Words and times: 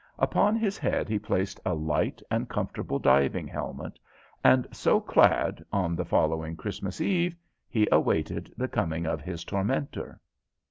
Upon 0.17 0.55
his 0.55 0.79
head 0.79 1.07
he 1.09 1.19
placed 1.19 1.59
a 1.63 1.75
light 1.75 2.23
and 2.31 2.49
comfortable 2.49 2.97
diving 2.97 3.47
helmet, 3.47 3.99
and 4.43 4.65
so 4.71 4.99
clad, 4.99 5.63
on 5.71 5.95
the 5.95 6.03
following 6.03 6.55
Christmas 6.55 6.99
Eve 6.99 7.35
he 7.69 7.87
awaited 7.91 8.51
the 8.57 8.67
coming 8.67 9.05
of 9.05 9.21
his 9.21 9.43
tormentor. 9.43 10.19